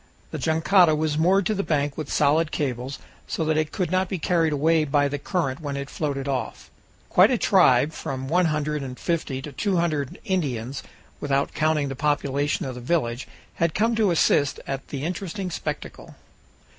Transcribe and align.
The 0.31 0.39
jangada 0.39 0.95
was 0.95 1.15
moored 1.19 1.45
to 1.45 1.53
the 1.53 1.61
bank 1.61 1.95
with 1.95 2.11
solid 2.11 2.51
cables, 2.51 2.97
so 3.27 3.45
that 3.45 3.55
it 3.55 3.71
could 3.71 3.91
not 3.91 4.09
be 4.09 4.17
carried 4.17 4.51
away 4.51 4.83
by 4.83 5.07
the 5.07 5.19
current 5.19 5.59
when 5.61 5.77
it 5.77 5.91
floated 5.91 6.27
off. 6.27 6.71
Quite 7.09 7.29
a 7.29 7.37
tribe 7.37 7.93
from 7.93 8.27
one 8.27 8.45
hundred 8.47 8.81
and 8.81 8.97
fifty 8.97 9.43
to 9.43 9.51
two 9.51 9.77
hundred 9.77 10.17
Indians, 10.25 10.81
without 11.19 11.53
counting 11.53 11.87
the 11.87 11.95
population 11.95 12.65
of 12.65 12.73
the 12.73 12.81
village, 12.81 13.27
had 13.57 13.75
come 13.75 13.95
to 13.95 14.09
assist 14.09 14.59
at 14.65 14.87
the 14.87 15.03
interesting 15.03 15.51
spectacle. 15.51 16.15